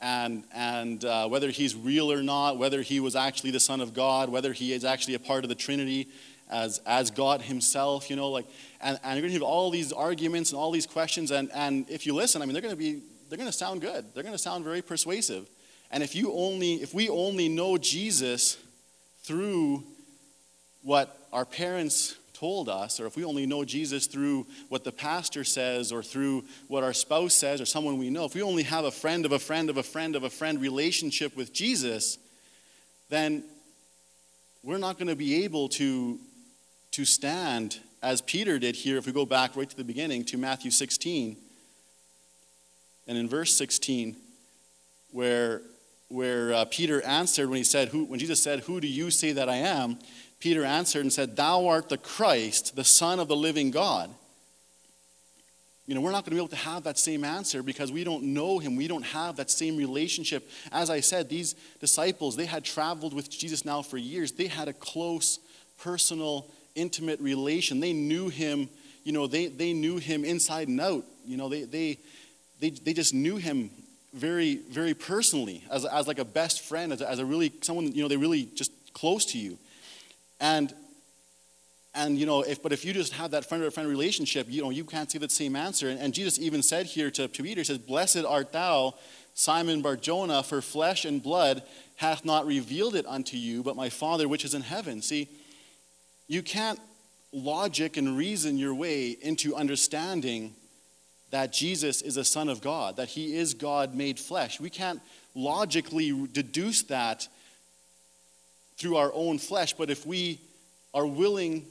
[0.00, 3.92] And, and uh, whether he's real or not, whether he was actually the Son of
[3.92, 6.08] God, whether he is actually a part of the Trinity
[6.50, 8.46] as, as God himself, you know, like,
[8.80, 11.30] and, and you're going to have all these arguments and all these questions.
[11.30, 13.80] And, and if you listen, I mean, they're going to be, they're going to sound
[13.80, 14.04] good.
[14.12, 15.48] They're going to sound very persuasive.
[15.90, 18.58] And if you only, if we only know Jesus
[19.22, 19.84] through
[20.82, 25.44] what our parents told us, or if we only know Jesus through what the pastor
[25.44, 28.84] says, or through what our spouse says, or someone we know, if we only have
[28.84, 32.18] a friend of a friend of a friend of a friend relationship with Jesus,
[33.10, 33.44] then
[34.62, 36.18] we're not going to be able to,
[36.92, 40.38] to stand as Peter did here, if we go back right to the beginning to
[40.38, 41.36] Matthew 16.
[43.06, 44.16] And in verse 16,
[45.10, 45.62] where,
[46.08, 49.32] where uh, Peter answered when he said, who, when Jesus said, Who do you say
[49.32, 49.98] that I am?
[50.38, 54.10] Peter answered and said, Thou art the Christ, the Son of the living God.
[55.86, 58.04] You know, we're not going to be able to have that same answer because we
[58.04, 58.76] don't know him.
[58.76, 60.48] We don't have that same relationship.
[60.70, 64.30] As I said, these disciples, they had traveled with Jesus now for years.
[64.30, 65.40] They had a close,
[65.78, 67.80] personal, intimate relation.
[67.80, 68.68] They knew him,
[69.04, 71.04] you know, they, they knew him inside and out.
[71.26, 71.98] You know, they, they,
[72.60, 73.70] they, they just knew him
[74.12, 77.92] very, very personally as, as like a best friend, as a, as a really, someone,
[77.92, 79.58] you know, they really just close to you.
[80.40, 80.74] And
[81.94, 84.62] and you know, if but if you just have that friend to friend relationship, you
[84.62, 85.88] know, you can't see the same answer.
[85.88, 88.94] And, and Jesus even said here to, to Peter, he says, Blessed art thou,
[89.34, 91.62] Simon Barjona, for flesh and blood
[91.96, 95.02] hath not revealed it unto you, but my Father which is in heaven.
[95.02, 95.28] See,
[96.30, 96.78] you can't
[97.32, 100.54] logic and reason your way into understanding
[101.30, 104.60] that Jesus is a Son of God, that He is God made flesh.
[104.60, 105.00] We can't
[105.34, 107.26] logically deduce that
[108.76, 110.40] through our own flesh, but if we
[110.94, 111.66] are willing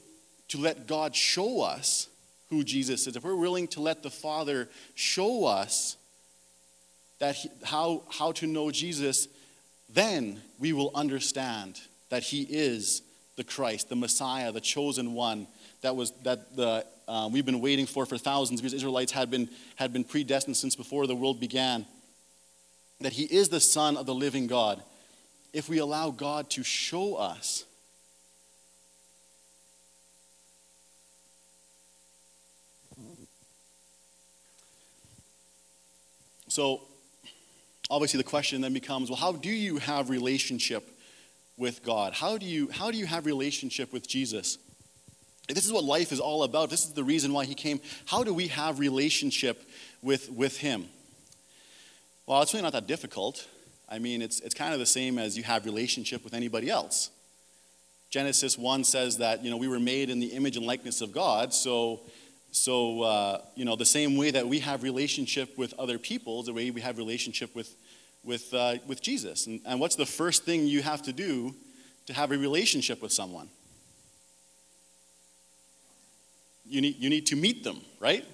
[0.48, 2.10] to let God show us
[2.50, 5.96] who Jesus is, if we're willing to let the Father show us
[7.18, 9.26] that he, how, how to know Jesus,
[9.88, 13.00] then we will understand that He is
[13.40, 15.46] the Christ, the Messiah, the chosen one
[15.80, 19.48] that was that the uh, we've been waiting for for thousands because Israelites had been
[19.76, 21.86] had been predestined since before the world began.
[23.00, 24.82] That He is the Son of the living God
[25.54, 27.64] if we allow God to show us
[36.48, 36.82] So,
[37.88, 40.99] obviously, the question then becomes well, how do you have relationship
[41.60, 42.14] with God?
[42.14, 44.58] How do you, how do you have relationship with Jesus?
[45.48, 47.80] If this is what life is all about, this is the reason why he came,
[48.06, 49.68] how do we have relationship
[50.02, 50.86] with, with him?
[52.26, 53.46] Well, it's really not that difficult.
[53.88, 57.10] I mean, it's, it's kind of the same as you have relationship with anybody else.
[58.08, 61.12] Genesis 1 says that, you know, we were made in the image and likeness of
[61.12, 62.00] God, so,
[62.52, 66.52] so uh, you know, the same way that we have relationship with other people, the
[66.52, 67.74] way we have relationship with,
[68.24, 69.46] with, uh, with Jesus.
[69.46, 71.54] And, and what's the first thing you have to do
[72.06, 73.48] to have a relationship with someone?
[76.66, 78.24] You need, you need to meet them, right?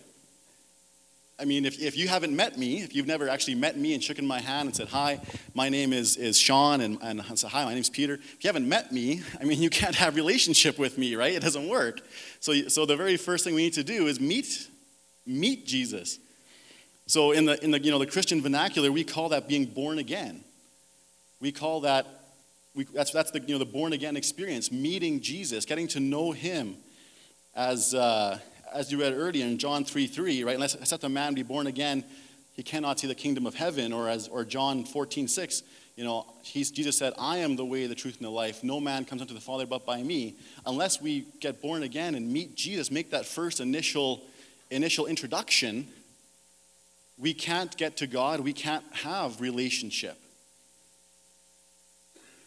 [1.38, 4.02] I mean, if, if you haven't met me, if you've never actually met me and
[4.02, 5.20] shaken my hand and said, Hi,
[5.52, 8.14] my name is, is Sean, and, and I said, Hi, my name's Peter.
[8.14, 11.34] If you haven't met me, I mean, you can't have relationship with me, right?
[11.34, 12.00] It doesn't work.
[12.40, 14.68] So, so the very first thing we need to do is meet,
[15.26, 16.18] meet Jesus.
[17.06, 19.98] So in the, in the, you know, the Christian vernacular, we call that being born
[19.98, 20.42] again.
[21.40, 22.06] We call that,
[22.74, 26.32] we, that's, that's the, you know, the born again experience, meeting Jesus, getting to know
[26.32, 26.76] him
[27.54, 28.38] as, uh,
[28.74, 30.54] as you read earlier in John 3 3, right?
[30.54, 32.04] Unless except a man be born again,
[32.54, 33.92] he cannot see the kingdom of heaven.
[33.92, 35.62] Or as or John 14 6,
[35.94, 38.64] you know, Jesus said, I am the way, the truth, and the life.
[38.64, 40.36] No man comes unto the Father but by me.
[40.66, 44.22] Unless we get born again and meet Jesus, make that first initial
[44.70, 45.86] initial introduction,
[47.18, 50.18] we can't get to God, we can't have relationship.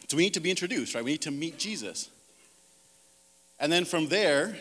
[0.08, 1.04] So we need to be introduced, right?
[1.04, 2.08] We need to meet Jesus.
[3.60, 4.56] And then from there,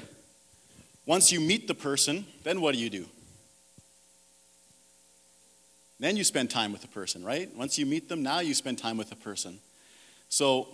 [1.06, 3.06] once you meet the person, then what do you do?
[6.00, 7.54] Then you spend time with the person, right?
[7.56, 9.60] Once you meet them, now you spend time with the person.
[10.30, 10.68] So,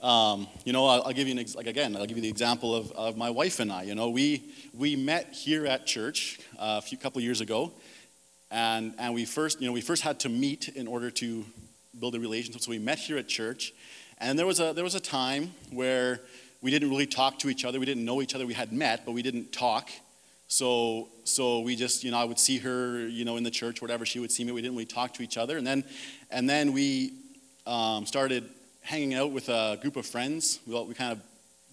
[0.00, 1.96] um, you know, I'll, I'll, give you an ex- like again.
[1.96, 3.84] I'll give you the example of, of my wife and I.
[3.84, 7.72] You know, we we met here at church uh, a few couple years ago,
[8.52, 11.44] and and we first you know we first had to meet in order to
[11.98, 12.62] build a relationship.
[12.62, 13.72] So we met here at church,
[14.18, 16.20] and there was a there was a time where
[16.60, 17.80] we didn't really talk to each other.
[17.80, 18.46] We didn't know each other.
[18.46, 19.90] We had met, but we didn't talk.
[20.46, 23.80] So, so we just, you know, I would see her, you know, in the church,
[23.80, 24.04] whatever.
[24.04, 24.52] She would see me.
[24.52, 25.56] We didn't really talk to each other.
[25.56, 25.82] And then,
[26.30, 27.14] and then we
[27.66, 28.48] um, started
[28.82, 30.60] hanging out with a group of friends.
[30.66, 31.20] We, we kind of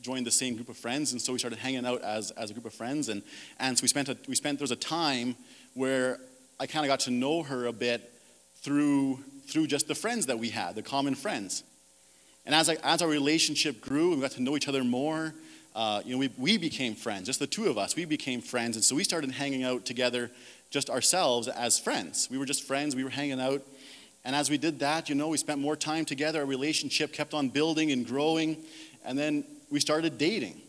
[0.01, 2.53] joined the same group of friends, and so we started hanging out as, as a
[2.53, 3.09] group of friends.
[3.09, 3.21] And,
[3.59, 5.35] and so we spent, a, we spent, there was a time
[5.73, 6.19] where
[6.59, 8.11] I kind of got to know her a bit
[8.55, 11.63] through, through just the friends that we had, the common friends.
[12.45, 15.33] And as, I, as our relationship grew we got to know each other more,
[15.75, 17.95] uh, you know, we, we became friends, just the two of us.
[17.95, 18.75] We became friends.
[18.75, 20.31] And so we started hanging out together
[20.69, 22.27] just ourselves as friends.
[22.29, 23.61] We were just friends, we were hanging out.
[24.25, 26.41] And as we did that, you know, we spent more time together.
[26.41, 28.57] Our relationship kept on building and growing.
[29.05, 30.61] And then we started dating.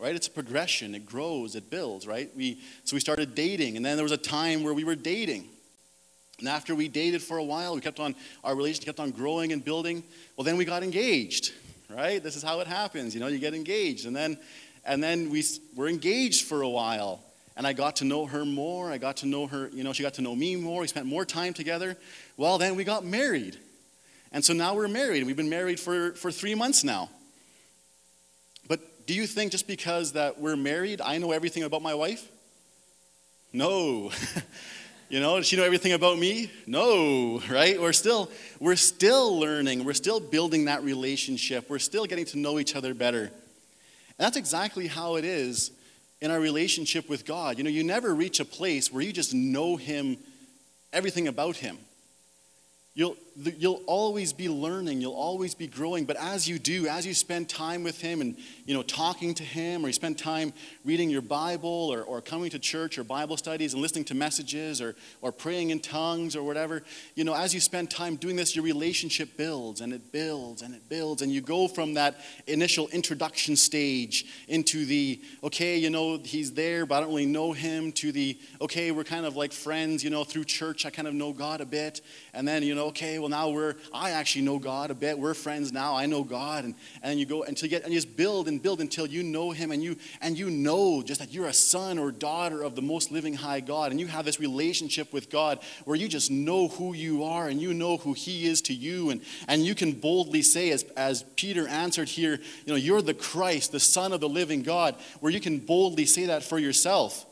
[0.00, 0.14] Right?
[0.14, 0.94] It's a progression.
[0.94, 2.28] It grows, it builds, right?
[2.36, 3.76] We, so we started dating.
[3.76, 5.48] And then there was a time where we were dating.
[6.40, 9.52] And after we dated for a while, we kept on, our relationship kept on growing
[9.52, 10.02] and building.
[10.36, 11.52] Well, then we got engaged,
[11.88, 12.22] right?
[12.22, 13.14] This is how it happens.
[13.14, 14.06] You know, you get engaged.
[14.06, 14.36] And then,
[14.84, 15.44] and then we
[15.76, 17.22] were engaged for a while.
[17.56, 18.90] And I got to know her more.
[18.90, 20.80] I got to know her, you know, she got to know me more.
[20.80, 21.96] We spent more time together.
[22.36, 23.56] Well, then we got married.
[24.32, 25.24] And so now we're married.
[25.24, 27.10] We've been married for, for three months now.
[29.06, 32.26] Do you think just because that we're married, I know everything about my wife?
[33.52, 34.10] No.
[35.10, 36.50] You know, does she know everything about me?
[36.66, 37.80] No, right?
[37.80, 39.84] We're still, we're still learning.
[39.84, 41.68] We're still building that relationship.
[41.68, 43.20] We're still getting to know each other better.
[43.24, 43.30] And
[44.18, 45.70] that's exactly how it is
[46.20, 47.58] in our relationship with God.
[47.58, 50.16] You know, you never reach a place where you just know Him,
[50.92, 51.76] everything about Him.
[52.94, 57.14] You'll, you'll always be learning, you'll always be growing, but as you do, as you
[57.14, 60.52] spend time with Him and you know, talking to Him, or you spend time
[60.84, 64.80] reading your Bible, or, or coming to church or Bible studies and listening to messages,
[64.80, 66.82] or, or praying in tongues, or whatever,
[67.14, 70.74] you know, as you spend time doing this, your relationship builds and it builds and
[70.74, 72.16] it builds, and you go from that
[72.46, 77.52] initial introduction stage into the, okay, you know, He's there, but I don't really know
[77.52, 81.08] Him, to the, okay, we're kind of like friends, you know, through church, I kind
[81.08, 82.00] of know God a bit,
[82.32, 85.18] and then, you know, okay, well, now we're, I actually know God a bit.
[85.18, 85.96] We're friends now.
[85.96, 86.64] I know God.
[86.64, 89.22] And, and you go until you get, and you just build and build until you
[89.22, 92.74] know Him and you, and you know just that you're a son or daughter of
[92.74, 93.92] the most living high God.
[93.92, 97.62] And you have this relationship with God where you just know who you are and
[97.62, 99.08] you know who He is to you.
[99.08, 103.14] And, and you can boldly say, as, as Peter answered here, you know, you're the
[103.14, 107.24] Christ, the Son of the living God, where you can boldly say that for yourself.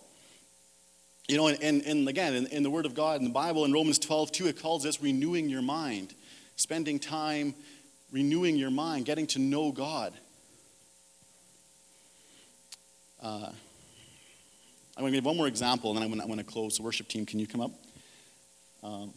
[1.29, 3.73] You know, and, and, again, in, in, the Word of God, in the Bible, in
[3.73, 6.15] Romans 12, 2, it calls this renewing your mind,
[6.57, 7.55] spending time
[8.13, 10.13] renewing your mind, getting to know God.
[13.23, 13.51] Uh,
[14.97, 16.77] I'm going to give one more example, and then I'm going to, close.
[16.77, 17.71] The worship team, can you come up?
[18.83, 19.15] Um,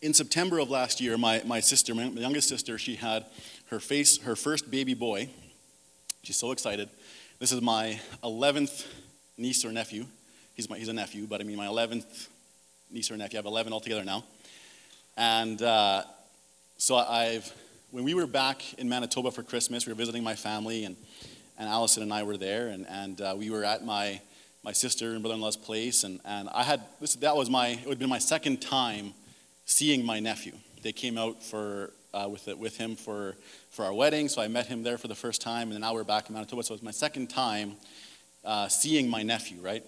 [0.00, 3.26] in September of last year, my, my sister, my youngest sister, she had
[3.66, 5.30] her face, her first baby boy.
[6.24, 6.88] She's so excited.
[7.42, 8.86] This is my 11th
[9.36, 10.06] niece or nephew.
[10.54, 12.28] He's, my, he's a nephew, but I mean my 11th
[12.88, 13.36] niece or nephew.
[13.36, 14.22] I have 11 altogether now.
[15.16, 16.04] And uh,
[16.78, 17.52] so I've,
[17.90, 20.94] when we were back in Manitoba for Christmas, we were visiting my family, and,
[21.58, 24.20] and Allison and I were there, and, and uh, we were at my,
[24.62, 27.94] my sister and brother-in-law's place, and, and I had, this, that was my, it would
[27.94, 29.14] have been my second time
[29.66, 30.52] seeing my nephew.
[30.82, 33.34] They came out for, uh, with, it, with him for,
[33.70, 36.04] for our wedding, so I met him there for the first time, and now we're
[36.04, 37.74] back in Manitoba, so it was my second time
[38.44, 39.84] uh, seeing my nephew, right?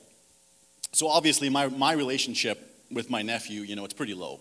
[0.93, 2.59] So obviously, my, my relationship
[2.91, 4.41] with my nephew, you know, it's pretty low.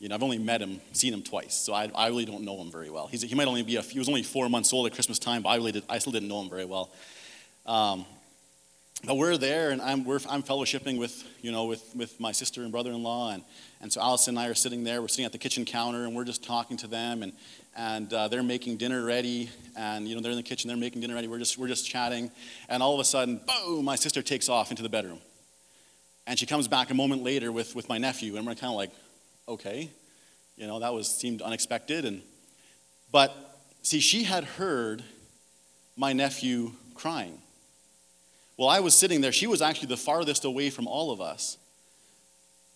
[0.00, 2.60] You know, I've only met him, seen him twice, so I, I really don't know
[2.60, 3.06] him very well.
[3.06, 5.42] He's, he might only be a, he was only four months old at Christmas time,
[5.42, 6.90] but I really did, I still didn't know him very well.
[7.64, 8.04] Um,
[9.06, 12.62] but we're there, and I'm, we're, I'm fellowshipping with, you know, with, with my sister
[12.62, 13.44] and brother-in-law, and,
[13.84, 15.02] and so Allison and I are sitting there.
[15.02, 17.34] We're sitting at the kitchen counter, and we're just talking to them, and,
[17.76, 21.02] and uh, they're making dinner ready, and you know they're in the kitchen, they're making
[21.02, 21.28] dinner ready.
[21.28, 22.30] We're just, we're just chatting,
[22.70, 23.84] and all of a sudden, boom!
[23.84, 25.18] My sister takes off into the bedroom,
[26.26, 28.76] and she comes back a moment later with, with my nephew, and we're kind of
[28.76, 28.90] like,
[29.46, 29.90] okay,
[30.56, 32.22] you know, that was seemed unexpected, and
[33.12, 33.36] but
[33.82, 35.04] see, she had heard
[35.94, 37.38] my nephew crying.
[38.56, 39.30] Well, I was sitting there.
[39.30, 41.58] She was actually the farthest away from all of us.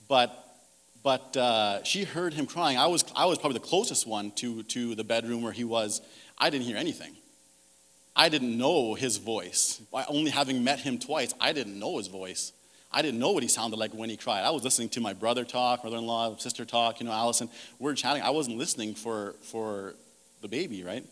[0.07, 0.48] But,
[1.03, 2.77] but uh, she heard him crying.
[2.77, 6.01] I was, I was probably the closest one to, to the bedroom where he was.
[6.37, 7.15] I didn't hear anything.
[8.15, 9.81] I didn't know his voice.
[10.09, 12.53] Only having met him twice, I didn't know his voice.
[12.91, 14.45] I didn't know what he sounded like when he cried.
[14.45, 17.51] I was listening to my brother talk, brother in law, sister talk, you know, Allison.
[17.79, 18.23] We're chatting.
[18.23, 19.95] I wasn't listening for, for
[20.41, 21.05] the baby, right?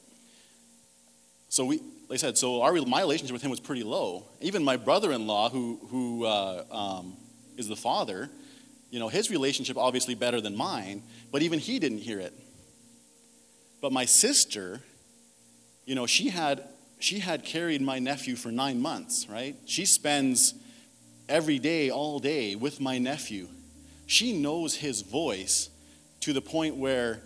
[1.49, 1.79] So we,
[2.09, 4.25] like I said, so our, my relationship with him was pretty low.
[4.41, 7.17] Even my brother-in-law, who, who uh, um,
[7.57, 8.31] is the father,
[8.91, 12.33] you know, his relationship obviously better than mine, but even he didn't hear it.
[13.81, 14.81] But my sister,
[15.85, 16.65] you know, she had,
[16.99, 19.57] she had carried my nephew for nine months, right?
[19.67, 20.55] She spends
[21.29, 23.49] every day, all day with my nephew.
[24.07, 25.69] She knows his voice
[26.21, 27.23] to the point where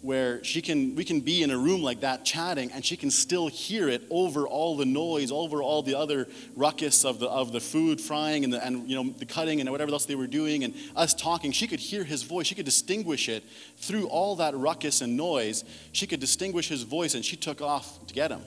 [0.00, 3.10] where she can we can be in a room like that chatting and she can
[3.10, 7.50] still hear it over all the noise over all the other ruckus of the of
[7.50, 10.28] the food frying and the and you know the cutting and whatever else they were
[10.28, 11.50] doing and us talking.
[11.50, 12.46] She could hear his voice.
[12.46, 13.42] She could distinguish it
[13.76, 15.64] through all that ruckus and noise.
[15.90, 18.42] She could distinguish his voice and she took off to get him.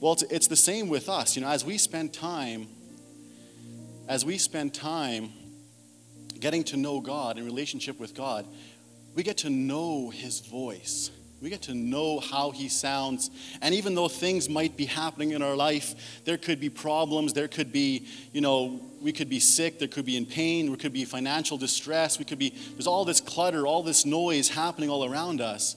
[0.00, 1.36] Well it's, it's the same with us.
[1.36, 2.66] You know as we spend time
[4.08, 5.30] as we spend time
[6.40, 8.44] getting to know God in relationship with God
[9.14, 11.10] we get to know his voice.
[11.42, 13.28] We get to know how he sounds.
[13.60, 17.48] And even though things might be happening in our life, there could be problems, there
[17.48, 20.92] could be, you know, we could be sick, there could be in pain, there could
[20.92, 25.04] be financial distress, we could be, there's all this clutter, all this noise happening all
[25.04, 25.74] around us.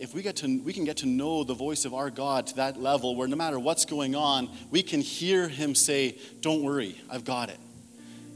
[0.00, 2.56] If we get to, we can get to know the voice of our God to
[2.56, 7.00] that level where no matter what's going on, we can hear him say, Don't worry,
[7.08, 7.58] I've got it.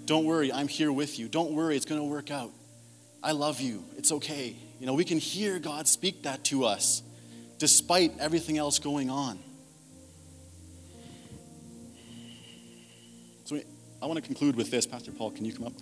[0.06, 1.28] Don't worry, I'm here with you.
[1.28, 2.52] Don't worry, it's going to work out.
[3.22, 3.84] I love you.
[3.96, 4.56] It's okay.
[4.78, 7.02] You know, we can hear God speak that to us
[7.58, 9.38] despite everything else going on.
[13.44, 13.60] So
[14.02, 14.86] I want to conclude with this.
[14.86, 15.74] Pastor Paul, can you come up?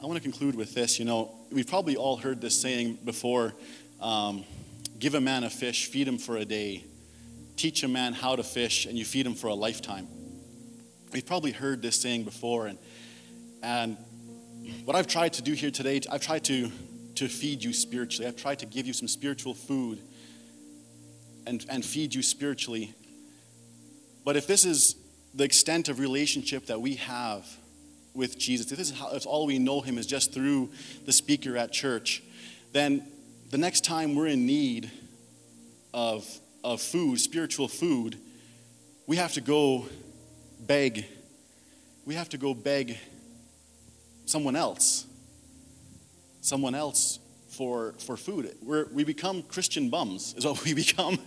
[0.00, 0.98] I want to conclude with this.
[1.00, 3.54] You know, we've probably all heard this saying before
[4.00, 4.44] um,
[4.98, 6.84] give a man a fish, feed him for a day.
[7.56, 10.06] Teach a man how to fish, and you feed him for a lifetime.
[11.12, 12.78] We've probably heard this saying before, and,
[13.62, 13.96] and
[14.84, 16.70] what I've tried to do here today, I've tried to,
[17.16, 18.26] to feed you spiritually.
[18.26, 20.00] I've tried to give you some spiritual food
[21.46, 22.94] and, and feed you spiritually.
[24.24, 24.96] But if this is
[25.34, 27.46] the extent of relationship that we have
[28.14, 30.70] with Jesus, if this is how, if all we know him is just through
[31.06, 32.22] the speaker at church,
[32.72, 33.06] then
[33.50, 34.90] the next time we're in need
[35.92, 36.26] of,
[36.62, 38.16] of food, spiritual food,
[39.06, 39.86] we have to go
[40.60, 41.04] beg.
[42.04, 42.98] We have to go beg
[44.30, 45.06] someone else.
[46.40, 47.18] Someone else
[47.48, 48.54] for, for food.
[48.62, 51.18] We're, we become Christian bums, is what we become.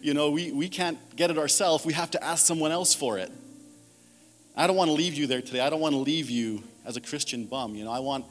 [0.00, 1.84] you know, we, we can't get it ourselves.
[1.84, 3.30] We have to ask someone else for it.
[4.56, 5.60] I don't want to leave you there today.
[5.60, 7.74] I don't want to leave you as a Christian bum.
[7.74, 8.24] You know, I want,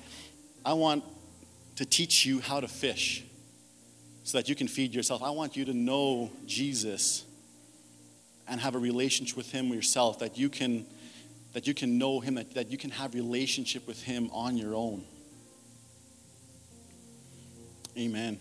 [0.65, 1.03] I want
[1.77, 3.23] to teach you how to fish
[4.23, 5.23] so that you can feed yourself.
[5.23, 7.23] I want you to know Jesus
[8.47, 10.85] and have a relationship with Him yourself that you can
[11.59, 14.73] that you can know him, that, that you can have relationship with him on your
[14.73, 15.03] own.
[17.97, 18.39] Amen.